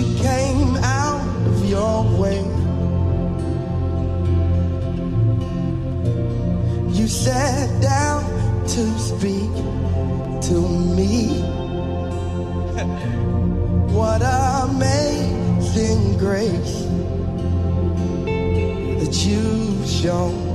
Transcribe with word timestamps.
you 0.00 0.14
came 0.18 0.76
out 0.76 1.20
of 1.46 1.64
your 1.68 2.04
way. 2.18 2.40
You 6.96 7.06
sat 7.06 7.82
down 7.82 8.24
to 8.62 8.98
speak 8.98 9.52
to 10.48 10.56
me. 10.96 11.42
what 13.92 14.22
amazing 14.22 16.16
grace 16.16 16.84
that 19.00 19.14
you've 19.26 19.86
shown. 19.86 20.48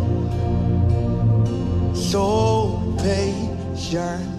So 1.93 2.95
patient. 2.97 4.35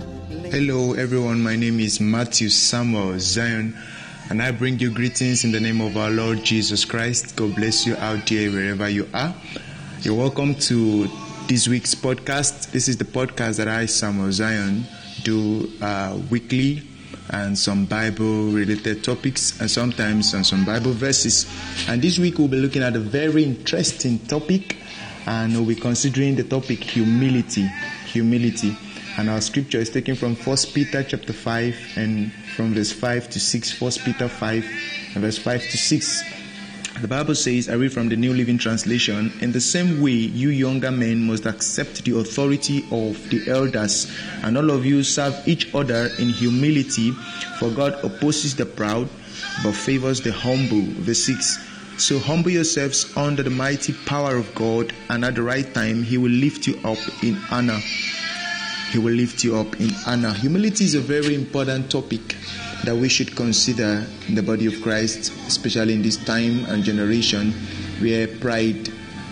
Hello, 0.51 0.95
everyone. 0.95 1.41
My 1.43 1.55
name 1.55 1.79
is 1.81 2.01
Matthew 2.01 2.49
Samuel 2.49 3.19
Zion, 3.21 3.77
and 4.29 4.43
I 4.43 4.51
bring 4.51 4.79
you 4.79 4.91
greetings 4.91 5.45
in 5.45 5.53
the 5.53 5.61
name 5.61 5.81
of 5.81 5.97
our 5.97 6.11
Lord 6.11 6.43
Jesus 6.43 6.85
Christ. 6.85 7.37
God 7.37 7.55
bless 7.55 7.87
you 7.87 7.97
out 7.97 8.27
there 8.27 8.51
wherever 8.51 8.89
you 8.89 9.09
are. 9.15 9.35
You're 10.01 10.17
welcome 10.17 10.55
to 10.55 11.09
this 11.47 11.69
week's 11.69 11.95
podcast. 11.95 12.73
This 12.73 12.89
is 12.89 12.97
the 12.97 13.05
podcast 13.05 13.59
that 13.59 13.69
I, 13.69 13.87
Samuel 13.87 14.33
Zion, 14.33 14.85
do 15.23 15.71
uh, 15.81 16.19
weekly 16.31 16.83
and 17.31 17.57
some 17.57 17.85
Bible 17.85 18.51
related 18.51 19.05
topics 19.05 19.61
and 19.61 19.71
sometimes 19.71 20.35
on 20.35 20.43
some 20.43 20.65
Bible 20.65 20.93
verses. 20.93 21.47
And 21.89 22.03
this 22.03 22.19
week 22.19 22.39
we'll 22.39 22.49
be 22.49 22.59
looking 22.59 22.83
at 22.83 22.97
a 22.97 23.01
very 23.01 23.45
interesting 23.45 24.19
topic 24.19 24.77
and 25.27 25.53
we'll 25.53 25.67
be 25.67 25.77
considering 25.77 26.35
the 26.35 26.45
topic 26.45 26.83
humility. 26.83 27.69
Humility 28.07 28.77
and 29.19 29.31
our 29.31 29.41
scripture 29.41 29.79
is 29.79 29.91
taken 29.91 30.15
from 30.15 30.37
1 30.37 30.57
Peter 30.75 31.03
chapter 31.03 31.33
5 31.33 31.95
and 31.97 32.33
from 32.55 32.75
verse 32.75 32.93
5 32.93 33.31
to 33.31 33.41
6. 33.41 33.81
1 33.81 33.93
Peter 34.05 34.29
5 34.29 34.65
and 35.15 35.25
verse 35.25 35.39
5 35.39 35.61
to 35.63 35.77
6. 35.77 36.25
The 37.01 37.09
Bible 37.09 37.35
says, 37.35 37.69
I 37.69 37.75
read 37.75 37.93
from 37.93 38.09
the 38.09 38.17
New 38.17 38.33
Living 38.33 38.57
Translation, 38.57 39.31
in 39.41 39.53
the 39.53 39.61
same 39.61 40.01
way, 40.01 40.13
you 40.13 40.49
younger 40.49 40.91
men 40.91 41.27
must 41.27 41.45
accept 41.45 42.05
the 42.05 42.19
authority 42.19 42.87
of 42.91 43.29
the 43.29 43.51
elders, 43.51 44.11
and 44.43 44.57
all 44.57 44.71
of 44.71 44.87
you 44.87 45.03
serve 45.03 45.37
each 45.47 45.75
other 45.75 46.09
in 46.19 46.29
humility, 46.31 47.11
for 47.59 47.71
God 47.71 48.03
opposes 48.03 48.57
the 48.57 48.65
proud, 48.65 49.09
but 49.63 49.75
favors 49.75 50.23
the 50.23 50.33
humble. 50.33 50.81
Verse 51.03 51.25
6. 51.25 51.59
So 51.99 52.19
humble 52.19 52.51
yourselves 52.51 53.15
under 53.17 53.43
the 53.43 53.51
mighty 53.51 53.93
power 54.07 54.37
of 54.37 54.55
God, 54.55 54.95
and 55.11 55.23
at 55.23 55.35
the 55.35 55.43
right 55.43 55.73
time, 55.75 56.03
He 56.03 56.17
will 56.17 56.31
lift 56.31 56.67
you 56.67 56.79
up 56.83 56.99
in 57.23 57.39
honor. 57.51 57.81
He 58.91 58.99
will 58.99 59.15
lift 59.15 59.43
you 59.45 59.57
up 59.57 59.81
in 59.81 59.91
honor. 60.07 60.33
Humility 60.33 60.85
is 60.85 60.95
a 60.95 61.01
very 61.01 61.35
important 61.35 61.91
topic 61.91 62.37
that 62.85 62.95
we 62.95 63.09
should 63.09 63.35
consider 63.35 64.07
in 64.29 64.35
the 64.35 64.43
body 64.43 64.67
of 64.67 64.81
Christ, 64.83 65.33
especially 65.49 65.95
in 65.95 66.03
this 66.03 66.17
time 66.25 66.65
and 66.67 66.85
generation 66.85 67.53
where 68.01 68.29
pride 68.29 68.89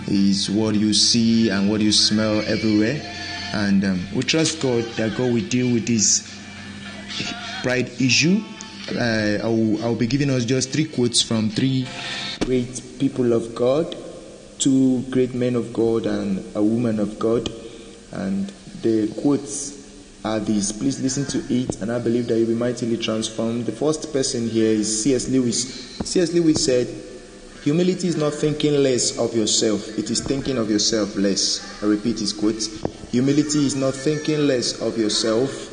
is 0.07 0.49
what 0.49 0.75
you 0.75 0.93
see 0.93 1.49
and 1.49 1.69
what 1.69 1.81
you 1.81 1.91
smell 1.91 2.41
everywhere. 2.41 3.01
And 3.53 3.83
um, 3.85 4.07
we 4.13 4.23
trust 4.23 4.61
God 4.61 4.83
that 4.97 5.15
God 5.17 5.33
will 5.33 5.47
deal 5.47 5.71
with 5.73 5.87
this 5.87 6.29
pride 7.63 7.89
issue. 8.01 8.43
Uh, 8.91 9.39
I'll, 9.41 9.83
I'll 9.83 9.95
be 9.95 10.07
giving 10.07 10.29
us 10.29 10.45
just 10.45 10.71
three 10.71 10.85
quotes 10.85 11.21
from 11.21 11.49
three 11.49 11.87
great 12.41 12.81
people 12.99 13.33
of 13.33 13.55
God, 13.55 13.95
two 14.59 15.01
great 15.09 15.33
men 15.33 15.55
of 15.55 15.73
God, 15.73 16.05
and 16.05 16.43
a 16.55 16.61
woman 16.61 16.99
of 16.99 17.17
God. 17.17 17.49
And 18.11 18.51
the 18.81 19.07
quotes 19.21 19.85
are 20.25 20.39
these. 20.39 20.71
Please 20.71 21.01
listen 21.01 21.25
to 21.25 21.53
it, 21.53 21.81
and 21.81 21.91
I 21.91 21.99
believe 21.99 22.27
that 22.27 22.37
you'll 22.37 22.47
be 22.47 22.55
mightily 22.55 22.97
transformed. 22.97 23.65
The 23.65 23.71
first 23.71 24.11
person 24.11 24.47
here 24.49 24.71
is 24.71 25.03
C.S. 25.03 25.29
Lewis. 25.29 25.63
C.S. 26.09 26.33
Lewis 26.33 26.65
said, 26.65 26.87
Humility 27.63 28.07
is 28.07 28.15
not 28.15 28.33
thinking 28.33 28.83
less 28.83 29.17
of 29.17 29.35
yourself, 29.35 29.97
it 29.97 30.09
is 30.11 30.21
thinking 30.21 30.57
of 30.57 30.69
yourself 30.69 31.15
less. 31.15 31.81
I 31.81 31.87
repeat 31.87 32.19
his 32.19 32.31
quote. 32.31 32.61
Humility 33.11 33.65
is 33.65 33.75
not 33.75 33.93
thinking 33.93 34.45
less 34.45 34.81
of 34.81 34.97
yourself, 34.97 35.71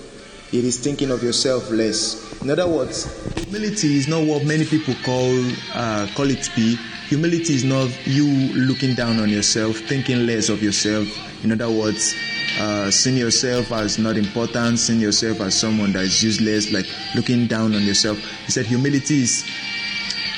it 0.55 0.65
is 0.65 0.79
thinking 0.81 1.11
of 1.11 1.23
yourself 1.23 1.71
less. 1.71 2.41
In 2.43 2.51
other 2.51 2.67
words, 2.67 3.07
humility 3.37 3.97
is 3.97 4.09
not 4.09 4.27
what 4.27 4.45
many 4.45 4.65
people 4.65 4.95
call 5.05 5.33
uh, 5.75 6.07
call 6.15 6.31
it 6.31 6.49
be. 6.57 6.77
Humility 7.09 7.55
is 7.55 7.65
not 7.65 7.91
you 8.07 8.27
looking 8.55 8.95
down 8.95 9.21
on 9.21 9.29
yourself, 9.29 9.77
thinking 9.77 10.27
less 10.27 10.49
of 10.49 10.63
yourself. 10.63 11.07
In 11.45 11.53
other 11.53 11.71
words, 11.71 12.15
uh, 12.63 12.91
seeing 12.91 13.17
yourself 13.17 13.73
as 13.73 13.99
not 13.99 14.17
important, 14.17 14.79
seeing 14.79 15.01
yourself 15.01 15.41
as 15.41 15.59
someone 15.59 15.93
that 15.93 16.05
is 16.05 16.23
useless, 16.23 16.71
like 16.73 16.87
looking 17.17 17.49
down 17.49 17.75
on 17.75 17.83
yourself. 17.83 18.19
He 18.47 18.53
said 18.53 18.67
humility 18.67 19.23
is 19.23 19.43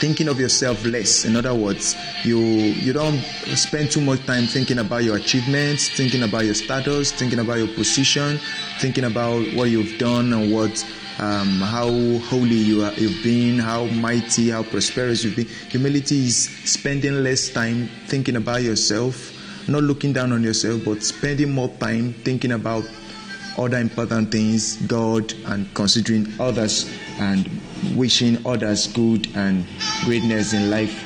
thinking 0.00 0.28
of 0.28 0.40
yourself 0.40 0.84
less. 0.86 1.24
In 1.26 1.36
other 1.36 1.54
words, 1.54 1.94
you 2.24 2.40
you 2.80 2.92
don't 2.94 3.20
spend 3.56 3.90
too 3.90 4.00
much 4.00 4.24
time 4.24 4.46
thinking 4.46 4.78
about 4.78 5.04
your 5.04 5.16
achievements, 5.16 5.88
thinking 5.88 6.22
about 6.22 6.44
your 6.46 6.54
status, 6.54 7.12
thinking 7.12 7.40
about 7.40 7.58
your 7.58 7.68
position, 7.68 8.38
thinking 8.80 9.04
about 9.04 9.40
what 9.52 9.68
you've 9.68 9.98
done 9.98 10.32
and 10.32 10.52
what 10.52 10.72
um, 11.18 11.60
how 11.60 11.86
holy 12.30 12.56
you 12.56 12.84
are, 12.84 12.92
you've 12.94 13.22
been, 13.22 13.58
how 13.58 13.84
mighty, 13.84 14.50
how 14.50 14.62
prosperous 14.62 15.22
you've 15.24 15.36
been. 15.36 15.46
Humility 15.70 16.24
is 16.26 16.48
spending 16.64 17.22
less 17.22 17.50
time 17.50 17.88
thinking 18.06 18.36
about 18.36 18.62
yourself, 18.62 19.33
not 19.68 19.82
looking 19.82 20.12
down 20.12 20.32
on 20.32 20.42
yourself, 20.42 20.84
but 20.84 21.02
spending 21.02 21.50
more 21.50 21.68
time 21.78 22.12
thinking 22.12 22.52
about 22.52 22.84
other 23.56 23.78
important 23.78 24.32
things, 24.32 24.76
God, 24.86 25.32
and 25.46 25.72
considering 25.74 26.32
others 26.40 26.90
and 27.18 27.48
wishing 27.94 28.44
others 28.46 28.88
good 28.88 29.28
and 29.36 29.64
greatness 30.04 30.52
in 30.52 30.70
life. 30.70 31.04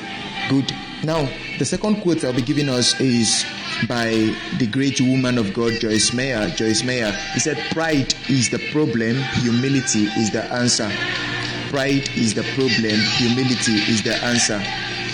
Good. 0.49 0.73
Now, 1.05 1.29
the 1.59 1.65
second 1.65 2.01
quote 2.03 2.25
I'll 2.25 2.33
be 2.33 2.43
giving 2.43 2.69
us 2.69 2.99
is 3.01 3.45
by 3.87 4.11
the 4.59 4.67
great 4.67 5.01
woman 5.01 5.39
of 5.39 5.53
God, 5.55 5.75
Joyce 5.81 6.13
Meyer. 6.13 6.49
Joyce 6.51 6.83
Meyer. 6.83 7.13
He 7.35 7.41
said, 7.41 7.59
Pride 7.71 8.15
is 8.29 8.51
the 8.51 8.59
problem, 8.73 9.17
humility 9.43 10.05
is 10.19 10.33
the 10.33 10.45
answer. 10.53 10.91
Pride 11.71 12.09
is 12.17 12.35
the 12.35 12.43
problem, 12.55 12.99
humility 13.19 13.75
is 13.93 14.03
the 14.03 14.17
answer. 14.25 14.59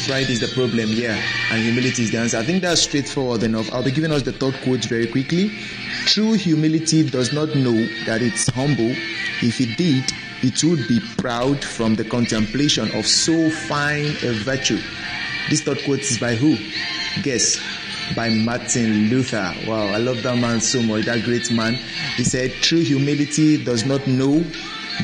Pride 0.06 0.28
is 0.28 0.40
the 0.40 0.48
problem, 0.48 0.90
yeah, 0.90 1.18
and 1.50 1.62
humility 1.62 2.02
is 2.02 2.10
the 2.10 2.18
answer. 2.18 2.36
I 2.36 2.42
think 2.42 2.60
that's 2.60 2.82
straightforward 2.82 3.42
enough. 3.42 3.72
I'll 3.72 3.82
be 3.82 3.90
giving 3.90 4.12
us 4.12 4.20
the 4.20 4.32
third 4.32 4.54
quote 4.62 4.84
very 4.84 5.06
quickly. 5.06 5.48
True 6.04 6.34
humility 6.34 7.08
does 7.08 7.32
not 7.32 7.54
know 7.54 7.86
that 8.04 8.20
it's 8.20 8.46
humble. 8.50 8.90
If 9.40 9.62
it 9.62 9.78
did, 9.78 10.04
it 10.42 10.62
would 10.62 10.86
be 10.88 11.00
proud 11.16 11.64
from 11.64 11.94
the 11.94 12.04
contemplation 12.04 12.90
of 12.94 13.06
so 13.06 13.48
fine 13.48 14.04
a 14.22 14.32
virtue. 14.44 14.78
This 15.48 15.62
third 15.62 15.82
quote 15.84 16.00
is 16.00 16.18
by 16.18 16.34
who? 16.34 16.58
Guess. 17.22 17.58
By 18.14 18.28
Martin 18.28 19.08
Luther. 19.08 19.54
Wow, 19.66 19.86
I 19.86 19.96
love 19.96 20.22
that 20.22 20.36
man 20.36 20.60
so 20.60 20.82
much, 20.82 21.06
that 21.06 21.22
great 21.24 21.50
man. 21.50 21.74
He 22.16 22.24
said, 22.24 22.52
True 22.60 22.80
humility 22.80 23.64
does 23.64 23.86
not 23.86 24.06
know 24.06 24.40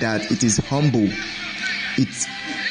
that 0.01 0.31
it 0.31 0.45
is 0.45 0.59
humble. 0.59 1.09
It's 1.97 2.27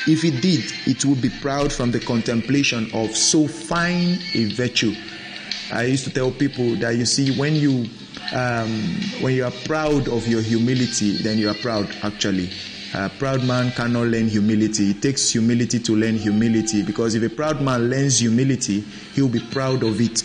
if 0.07 0.23
it 0.23 0.41
did, 0.41 0.63
it 0.87 1.03
would 1.05 1.21
be 1.21 1.29
proud 1.29 1.71
from 1.71 1.91
the 1.91 1.99
contemplation 1.99 2.89
of 2.93 3.15
so 3.15 3.47
fine 3.47 4.19
a 4.33 4.45
virtue. 4.45 4.95
I 5.71 5.83
used 5.83 6.03
to 6.05 6.09
tell 6.11 6.31
people 6.31 6.75
that 6.77 6.95
you 6.95 7.05
see, 7.05 7.31
when 7.37 7.55
you 7.55 7.85
um, 8.33 8.69
when 9.21 9.33
you 9.33 9.43
are 9.45 9.51
proud 9.65 10.07
of 10.07 10.27
your 10.27 10.41
humility, 10.41 11.17
then 11.17 11.37
you 11.37 11.49
are 11.49 11.55
proud 11.55 11.87
actually. 12.03 12.49
A 12.93 13.09
proud 13.09 13.43
man 13.43 13.71
cannot 13.71 14.07
learn 14.07 14.27
humility. 14.27 14.91
It 14.91 15.01
takes 15.01 15.29
humility 15.31 15.79
to 15.79 15.95
learn 15.95 16.15
humility 16.15 16.83
because 16.83 17.13
if 17.13 17.21
a 17.23 17.29
proud 17.29 17.61
man 17.61 17.89
learns 17.89 18.19
humility, 18.19 18.81
he 18.81 19.21
will 19.21 19.29
be 19.29 19.39
proud 19.51 19.83
of 19.83 20.01
it. 20.01 20.23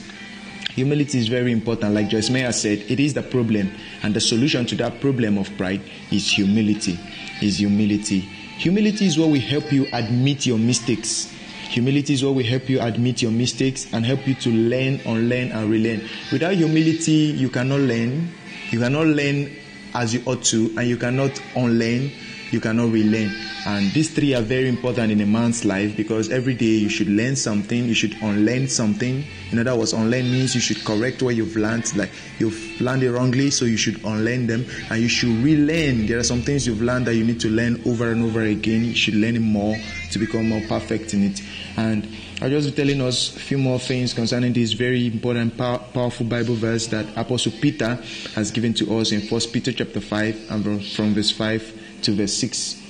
Humility 0.74 1.18
is 1.18 1.28
very 1.28 1.52
important. 1.52 1.94
Like 1.94 2.08
Joyce 2.08 2.30
Meyer 2.30 2.52
said, 2.52 2.78
it 2.88 2.98
is 2.98 3.14
the 3.14 3.22
problem, 3.22 3.70
and 4.02 4.14
the 4.14 4.20
solution 4.20 4.66
to 4.66 4.74
that 4.76 5.00
problem 5.00 5.38
of 5.38 5.54
pride 5.56 5.82
is 6.10 6.30
humility. 6.32 6.98
Is 7.42 7.58
humility. 7.58 8.28
Humility 8.58 9.06
is 9.06 9.18
what 9.18 9.30
will 9.30 9.40
help 9.40 9.72
you 9.72 9.86
admit 9.92 10.46
your 10.46 10.58
mistakes. 10.58 11.32
Humility 11.70 12.14
is 12.14 12.24
what 12.24 12.34
will 12.34 12.44
help 12.44 12.68
you 12.68 12.80
admit 12.80 13.20
your 13.20 13.32
mistakes 13.32 13.92
and 13.92 14.06
help 14.06 14.26
you 14.28 14.34
to 14.34 14.50
learn, 14.50 15.00
unlearn, 15.06 15.50
and 15.50 15.68
relearn. 15.68 16.02
Without 16.30 16.54
humility, 16.54 17.34
you 17.34 17.48
cannot 17.48 17.80
learn. 17.80 18.30
You 18.70 18.78
cannot 18.78 19.06
learn 19.08 19.50
as 19.92 20.14
you 20.14 20.22
ought 20.26 20.44
to, 20.44 20.72
and 20.78 20.88
you 20.88 20.96
cannot 20.96 21.40
unlearn. 21.56 22.10
You 22.54 22.60
cannot 22.60 22.92
relearn. 22.92 23.34
And 23.66 23.90
these 23.90 24.14
three 24.14 24.32
are 24.32 24.40
very 24.40 24.68
important 24.68 25.10
in 25.10 25.20
a 25.20 25.26
man's 25.26 25.64
life 25.64 25.96
because 25.96 26.30
every 26.30 26.54
day 26.54 26.66
you 26.66 26.88
should 26.88 27.08
learn 27.08 27.34
something, 27.34 27.84
you 27.84 27.94
should 27.94 28.14
unlearn 28.22 28.68
something. 28.68 29.24
In 29.50 29.58
other 29.58 29.74
words, 29.74 29.92
unlearn 29.92 30.30
means 30.30 30.54
you 30.54 30.60
should 30.60 30.84
correct 30.84 31.20
what 31.20 31.34
you've 31.34 31.56
learned, 31.56 31.96
like 31.96 32.12
you've 32.38 32.80
learned 32.80 33.02
it 33.02 33.10
wrongly, 33.10 33.50
so 33.50 33.64
you 33.64 33.76
should 33.76 33.96
unlearn 34.04 34.46
them 34.46 34.64
and 34.88 35.02
you 35.02 35.08
should 35.08 35.42
relearn. 35.42 36.06
There 36.06 36.16
are 36.16 36.22
some 36.22 36.42
things 36.42 36.64
you've 36.64 36.80
learned 36.80 37.06
that 37.06 37.16
you 37.16 37.24
need 37.24 37.40
to 37.40 37.48
learn 37.48 37.82
over 37.86 38.12
and 38.12 38.22
over 38.22 38.42
again. 38.42 38.84
You 38.84 38.94
should 38.94 39.14
learn 39.14 39.42
more 39.42 39.74
to 40.12 40.18
become 40.20 40.48
more 40.48 40.62
perfect 40.68 41.12
in 41.12 41.24
it. 41.24 41.42
And 41.76 42.06
I'll 42.40 42.50
just 42.50 42.70
be 42.70 42.76
telling 42.76 43.00
us 43.00 43.34
a 43.36 43.40
few 43.40 43.58
more 43.58 43.80
things 43.80 44.14
concerning 44.14 44.52
this 44.52 44.74
very 44.74 45.08
important, 45.08 45.58
pow- 45.58 45.78
powerful 45.78 46.26
Bible 46.26 46.54
verse 46.54 46.86
that 46.88 47.04
Apostle 47.16 47.50
Peter 47.60 47.96
has 48.36 48.52
given 48.52 48.74
to 48.74 48.96
us 48.98 49.10
in 49.10 49.22
First 49.22 49.52
Peter 49.52 49.72
chapter 49.72 50.00
5 50.00 50.52
and 50.52 50.86
from 50.86 51.14
verse 51.14 51.32
5 51.32 51.80
to 52.04 52.12
verse 52.14 52.34
6. 52.34 52.80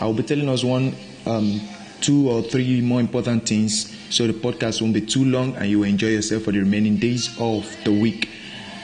I 0.00 0.04
will 0.06 0.14
be 0.14 0.22
telling 0.22 0.48
us 0.48 0.64
one 0.64 0.94
um, 1.26 1.60
two 2.00 2.30
or 2.30 2.42
three 2.42 2.80
more 2.80 3.00
important 3.00 3.48
things 3.48 3.94
so 4.10 4.26
the 4.26 4.32
podcast 4.32 4.80
won't 4.80 4.94
be 4.94 5.00
too 5.00 5.24
long 5.24 5.54
and 5.56 5.68
you 5.68 5.80
will 5.80 5.88
enjoy 5.88 6.08
yourself 6.08 6.44
for 6.44 6.52
the 6.52 6.58
remaining 6.60 6.96
days 6.96 7.36
of 7.38 7.66
the 7.84 7.92
week. 7.92 8.28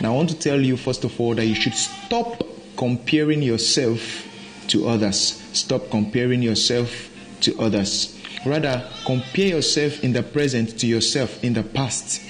Now, 0.00 0.12
I 0.12 0.16
want 0.16 0.28
to 0.30 0.38
tell 0.38 0.60
you, 0.60 0.76
first 0.76 1.04
of 1.04 1.18
all, 1.20 1.34
that 1.34 1.46
you 1.46 1.54
should 1.54 1.74
stop 1.74 2.42
comparing 2.76 3.42
yourself 3.42 4.26
to 4.68 4.88
others. 4.88 5.40
Stop 5.52 5.88
comparing 5.90 6.42
yourself 6.42 7.08
to 7.42 7.58
others. 7.60 8.18
Rather, 8.44 8.86
compare 9.06 9.46
yourself 9.46 10.02
in 10.02 10.12
the 10.12 10.22
present 10.22 10.78
to 10.80 10.86
yourself 10.86 11.42
in 11.42 11.54
the 11.54 11.62
past. 11.62 12.20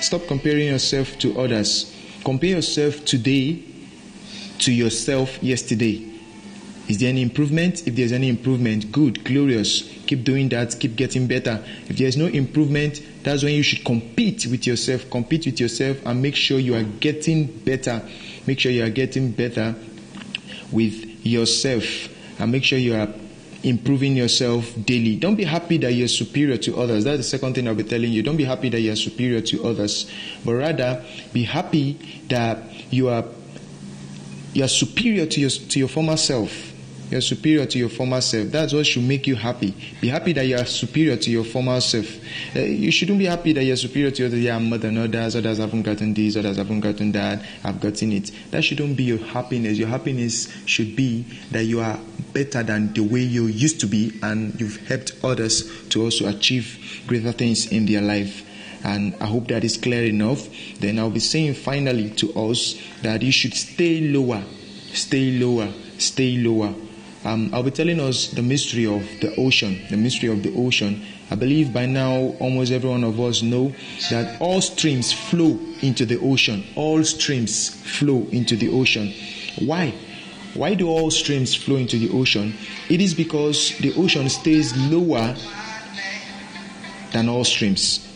Stop 0.00 0.26
comparing 0.28 0.68
yourself 0.68 1.18
to 1.18 1.38
others. 1.40 1.92
Compare 2.24 2.50
yourself 2.50 3.04
today 3.04 3.62
to 4.58 4.72
yourself 4.72 5.42
yesterday. 5.42 6.17
Is 6.88 6.98
there 6.98 7.10
any 7.10 7.20
improvement? 7.22 7.86
If 7.86 7.96
there's 7.96 8.12
any 8.12 8.28
improvement, 8.28 8.90
good, 8.90 9.22
glorious. 9.24 9.82
Keep 10.06 10.24
doing 10.24 10.48
that, 10.48 10.78
keep 10.80 10.96
getting 10.96 11.26
better. 11.26 11.62
If 11.88 11.98
there's 11.98 12.16
no 12.16 12.26
improvement, 12.26 13.02
that's 13.22 13.42
when 13.42 13.54
you 13.54 13.62
should 13.62 13.84
compete 13.84 14.46
with 14.46 14.66
yourself. 14.66 15.10
Compete 15.10 15.44
with 15.44 15.60
yourself 15.60 15.98
and 16.06 16.22
make 16.22 16.34
sure 16.34 16.58
you 16.58 16.74
are 16.74 16.82
getting 16.82 17.46
better. 17.46 18.02
Make 18.46 18.60
sure 18.60 18.72
you 18.72 18.84
are 18.84 18.90
getting 18.90 19.32
better 19.32 19.74
with 20.72 21.26
yourself 21.26 22.08
and 22.40 22.52
make 22.52 22.64
sure 22.64 22.78
you 22.78 22.94
are 22.94 23.08
improving 23.62 24.16
yourself 24.16 24.72
daily. 24.84 25.16
Don't 25.16 25.34
be 25.34 25.44
happy 25.44 25.78
that 25.78 25.92
you're 25.92 26.08
superior 26.08 26.56
to 26.58 26.78
others. 26.78 27.04
That's 27.04 27.18
the 27.18 27.22
second 27.24 27.54
thing 27.54 27.68
I'll 27.68 27.74
be 27.74 27.84
telling 27.84 28.12
you. 28.12 28.22
Don't 28.22 28.36
be 28.36 28.44
happy 28.44 28.68
that 28.70 28.80
you're 28.80 28.96
superior 28.96 29.40
to 29.42 29.64
others, 29.64 30.10
but 30.44 30.54
rather 30.54 31.04
be 31.32 31.42
happy 31.42 31.98
that 32.28 32.58
you 32.92 33.08
are 33.08 33.24
you 34.54 34.64
are 34.64 34.68
superior 34.68 35.26
to 35.26 35.40
your 35.40 35.50
to 35.50 35.78
your 35.78 35.88
former 35.88 36.16
self. 36.16 36.67
You're 37.10 37.22
superior 37.22 37.64
to 37.66 37.78
your 37.78 37.88
former 37.88 38.20
self. 38.20 38.48
That's 38.48 38.72
what 38.72 38.86
should 38.86 39.04
make 39.04 39.26
you 39.26 39.34
happy. 39.34 39.74
Be 40.00 40.08
happy 40.08 40.32
that 40.34 40.46
you 40.46 40.56
are 40.56 40.64
superior 40.66 41.16
to 41.16 41.30
your 41.30 41.44
former 41.44 41.80
self. 41.80 42.06
Uh, 42.54 42.60
you 42.60 42.90
shouldn't 42.90 43.18
be 43.18 43.24
happy 43.24 43.52
that 43.54 43.64
you're 43.64 43.76
superior 43.76 44.10
to 44.10 44.26
others. 44.26 44.40
Yeah, 44.40 44.58
than 44.58 44.98
others. 44.98 45.36
Others 45.36 45.58
haven't 45.58 45.82
gotten 45.82 46.12
this. 46.12 46.36
Others 46.36 46.58
haven't 46.58 46.80
gotten 46.80 47.12
that. 47.12 47.42
I've 47.64 47.80
gotten 47.80 48.12
it. 48.12 48.30
That 48.50 48.62
shouldn't 48.62 48.96
be 48.96 49.04
your 49.04 49.18
happiness. 49.18 49.78
Your 49.78 49.88
happiness 49.88 50.52
should 50.66 50.94
be 50.96 51.24
that 51.50 51.64
you 51.64 51.80
are 51.80 51.98
better 52.34 52.62
than 52.62 52.92
the 52.92 53.00
way 53.00 53.20
you 53.20 53.46
used 53.46 53.80
to 53.80 53.86
be, 53.86 54.12
and 54.22 54.60
you've 54.60 54.86
helped 54.86 55.12
others 55.24 55.88
to 55.88 56.02
also 56.02 56.28
achieve 56.28 57.02
greater 57.06 57.32
things 57.32 57.72
in 57.72 57.86
their 57.86 58.02
life 58.02 58.44
and 58.84 59.14
I 59.20 59.26
hope 59.26 59.48
that 59.48 59.64
is 59.64 59.76
clear 59.76 60.04
enough. 60.04 60.48
Then 60.78 60.98
I'll 60.98 61.10
be 61.10 61.20
saying 61.20 61.54
finally 61.54 62.10
to 62.10 62.32
us 62.34 62.80
that 63.02 63.22
you 63.22 63.32
should 63.32 63.54
stay 63.54 64.00
lower, 64.00 64.42
stay 64.92 65.38
lower, 65.38 65.72
stay 65.98 66.36
lower. 66.36 66.74
Um, 67.28 67.50
I'll 67.52 67.62
be 67.62 67.70
telling 67.70 68.00
us 68.00 68.28
the 68.28 68.40
mystery 68.40 68.86
of 68.86 69.02
the 69.20 69.34
ocean, 69.36 69.82
the 69.90 69.98
mystery 69.98 70.30
of 70.30 70.42
the 70.42 70.54
ocean. 70.56 71.04
I 71.30 71.34
believe 71.34 71.74
by 71.74 71.84
now 71.84 72.34
almost 72.40 72.72
every 72.72 72.88
one 72.88 73.04
of 73.04 73.20
us 73.20 73.42
know 73.42 73.74
that 74.08 74.40
all 74.40 74.62
streams 74.62 75.12
flow 75.12 75.58
into 75.82 76.06
the 76.06 76.18
ocean. 76.20 76.64
All 76.74 77.04
streams 77.04 77.68
flow 77.98 78.26
into 78.32 78.56
the 78.56 78.70
ocean. 78.70 79.12
Why? 79.58 79.92
Why 80.54 80.72
do 80.72 80.88
all 80.88 81.10
streams 81.10 81.54
flow 81.54 81.76
into 81.76 81.98
the 81.98 82.08
ocean? 82.18 82.54
It 82.88 83.02
is 83.02 83.12
because 83.12 83.76
the 83.80 83.92
ocean 83.98 84.30
stays 84.30 84.74
lower 84.90 85.36
than 87.12 87.28
all 87.28 87.44
streams. 87.44 88.07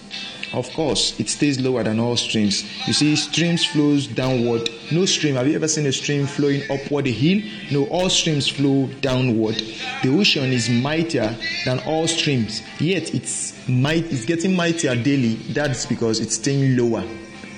Of 0.52 0.70
course, 0.74 1.18
it 1.18 1.30
stays 1.30 1.58
lower 1.60 1.82
than 1.82 1.98
all 1.98 2.16
streams. 2.16 2.62
You 2.86 2.92
see, 2.92 3.16
streams 3.16 3.64
flows 3.64 4.06
downward. 4.06 4.68
No 4.90 5.06
stream. 5.06 5.36
Have 5.36 5.48
you 5.48 5.54
ever 5.54 5.68
seen 5.68 5.86
a 5.86 5.92
stream 5.92 6.26
flowing 6.26 6.62
upward 6.70 7.06
a 7.06 7.10
hill? 7.10 7.42
No, 7.70 7.86
all 7.86 8.10
streams 8.10 8.48
flow 8.48 8.86
downward. 9.00 9.54
The 10.02 10.10
ocean 10.10 10.52
is 10.52 10.68
mightier 10.68 11.34
than 11.64 11.78
all 11.80 12.06
streams. 12.06 12.62
Yet 12.78 13.14
it's 13.14 13.66
might 13.66 14.12
it's 14.12 14.26
getting 14.26 14.54
mightier 14.54 14.94
daily. 14.94 15.36
That's 15.54 15.86
because 15.86 16.20
it's 16.20 16.34
staying 16.34 16.76
lower. 16.76 17.04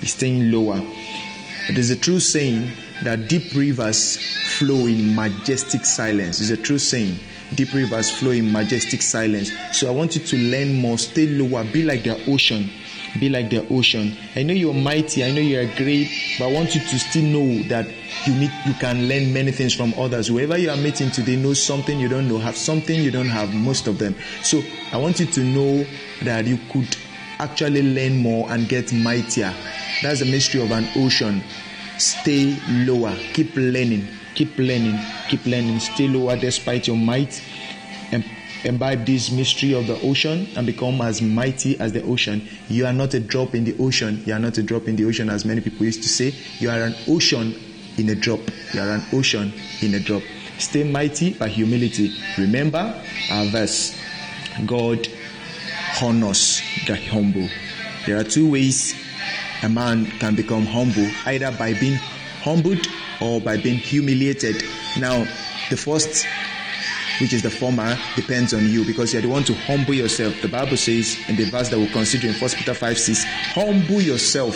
It's 0.01 0.11
staying 0.11 0.51
lower. 0.51 0.81
There's 1.73 1.89
a 1.89 1.97
true 1.97 2.19
saying 2.19 2.71
that 3.03 3.27
deep 3.27 3.53
rivers 3.53 4.17
flow 4.57 4.85
in 4.87 5.15
majestic 5.15 5.85
silence. 5.85 6.39
It's 6.41 6.49
a 6.49 6.57
true 6.57 6.79
saying. 6.79 7.17
Deep 7.53 7.73
rivers 7.73 8.09
flow 8.09 8.31
in 8.31 8.51
majestic 8.51 9.01
silence. 9.01 9.51
So 9.71 9.87
I 9.87 9.91
want 9.91 10.15
you 10.15 10.21
to 10.21 10.37
learn 10.37 10.73
more, 10.73 10.97
stay 10.97 11.27
lower, 11.27 11.63
be 11.63 11.83
like 11.83 12.03
the 12.03 12.19
ocean 12.31 12.69
be 13.19 13.29
like 13.29 13.49
the 13.49 13.67
ocean. 13.69 14.15
I 14.35 14.43
know 14.43 14.53
you're 14.53 14.73
mighty, 14.73 15.23
I 15.23 15.31
know 15.31 15.41
you 15.41 15.59
are 15.59 15.75
great, 15.75 16.09
but 16.37 16.49
I 16.49 16.51
want 16.51 16.75
you 16.75 16.81
to 16.81 16.99
still 16.99 17.23
know 17.23 17.63
that 17.69 17.87
you 18.25 18.33
need 18.35 18.51
you 18.65 18.73
can 18.73 19.07
learn 19.07 19.33
many 19.33 19.51
things 19.51 19.73
from 19.73 19.93
others. 19.97 20.27
Whoever 20.27 20.57
you 20.57 20.69
are 20.69 20.77
meeting 20.77 21.11
today 21.11 21.35
knows 21.35 21.61
something 21.61 21.99
you 21.99 22.09
don't 22.09 22.27
know, 22.27 22.37
have 22.37 22.57
something 22.57 23.01
you 23.01 23.11
don't 23.11 23.29
have, 23.29 23.53
most 23.53 23.87
of 23.87 23.99
them. 23.99 24.15
So 24.41 24.61
I 24.91 24.97
want 24.97 25.19
you 25.19 25.25
to 25.27 25.39
know 25.41 25.85
that 26.23 26.45
you 26.45 26.59
could 26.71 26.95
actually 27.39 27.83
learn 27.83 28.17
more 28.17 28.51
and 28.51 28.67
get 28.67 28.93
mightier. 28.93 29.53
That's 30.01 30.19
the 30.19 30.25
mystery 30.25 30.61
of 30.61 30.71
an 30.71 30.87
ocean. 30.95 31.41
Stay 31.97 32.57
lower, 32.67 33.15
keep 33.33 33.55
learning, 33.55 34.07
keep 34.33 34.57
learning, 34.57 34.99
keep 35.29 35.45
learning, 35.45 35.79
stay 35.79 36.07
lower 36.07 36.35
despite 36.35 36.87
your 36.87 36.97
might 36.97 37.41
and 38.11 38.23
imbibe 38.65 39.05
this 39.05 39.31
mystery 39.31 39.73
of 39.73 39.87
the 39.87 39.99
ocean 40.01 40.47
and 40.55 40.65
become 40.65 40.99
as 41.01 41.21
mighty 41.21 41.79
as 41.79 41.93
the 41.93 42.03
ocean. 42.03 42.47
You 42.67 42.85
are 42.85 42.93
not 42.93 43.13
a 43.13 43.19
drop 43.19 43.55
in 43.55 43.63
the 43.63 43.75
ocean. 43.79 44.23
You 44.25 44.33
are 44.33 44.39
not 44.39 44.57
a 44.57 44.63
drop 44.63 44.87
in 44.87 44.95
the 44.95 45.05
ocean, 45.05 45.29
as 45.29 45.45
many 45.45 45.61
people 45.61 45.85
used 45.85 46.03
to 46.03 46.09
say. 46.09 46.33
You 46.59 46.69
are 46.69 46.83
an 46.83 46.95
ocean 47.07 47.55
in 47.97 48.09
a 48.09 48.15
drop. 48.15 48.39
You 48.73 48.81
are 48.81 48.89
an 48.89 49.03
ocean 49.13 49.53
in 49.81 49.93
a 49.93 49.99
drop. 49.99 50.23
Stay 50.57 50.83
mighty 50.83 51.33
by 51.33 51.47
humility. 51.49 52.13
Remember 52.37 53.01
our 53.31 53.45
verse 53.45 53.95
God 54.65 55.07
honors 56.01 56.61
the 56.87 56.95
humble. 56.95 57.49
There 58.05 58.17
are 58.17 58.23
two 58.23 58.51
ways 58.51 58.95
a 59.63 59.69
man 59.69 60.05
can 60.19 60.35
become 60.35 60.65
humble 60.65 61.09
either 61.25 61.51
by 61.57 61.73
being 61.73 61.97
humbled 62.41 62.85
or 63.21 63.41
by 63.41 63.57
being 63.57 63.77
humiliated. 63.77 64.63
Now, 64.99 65.25
the 65.69 65.77
first 65.77 66.25
which 67.21 67.33
is 67.33 67.41
the 67.41 67.49
former, 67.49 67.97
depends 68.15 68.53
on 68.53 68.67
you 68.67 68.85
because 68.85 69.13
you're 69.13 69.21
the 69.21 69.29
one 69.29 69.43
to 69.43 69.53
humble 69.53 69.93
yourself. 69.93 70.41
The 70.41 70.47
Bible 70.47 70.77
says 70.77 71.17
in 71.29 71.35
the 71.35 71.45
verse 71.45 71.69
that 71.69 71.77
we'll 71.77 71.91
consider 71.91 72.27
in 72.27 72.33
1 72.33 72.49
Peter 72.51 72.73
5 72.73 72.97
6, 72.97 73.23
humble 73.23 74.01
yourself. 74.01 74.55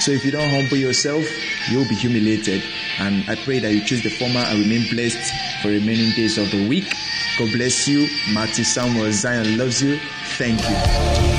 So 0.00 0.12
if 0.12 0.24
you 0.24 0.30
don't 0.30 0.48
humble 0.48 0.76
yourself, 0.76 1.24
you'll 1.70 1.88
be 1.88 1.94
humiliated. 1.94 2.62
And 2.98 3.28
I 3.28 3.36
pray 3.36 3.58
that 3.58 3.72
you 3.72 3.84
choose 3.84 4.02
the 4.02 4.10
former 4.10 4.40
and 4.40 4.60
remain 4.60 4.88
blessed 4.90 5.32
for 5.62 5.68
remaining 5.68 6.14
days 6.14 6.38
of 6.38 6.50
the 6.50 6.66
week. 6.68 6.92
God 7.38 7.52
bless 7.52 7.86
you. 7.86 8.08
Matthew 8.32 8.64
Samuel 8.64 9.12
Zion 9.12 9.58
loves 9.58 9.82
you. 9.82 9.98
Thank 10.38 10.60
you. 10.68 11.37